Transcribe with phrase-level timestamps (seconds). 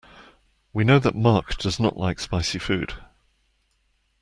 [0.73, 2.95] We know that Mark does not like spicy food.